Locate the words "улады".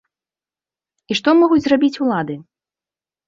2.05-2.39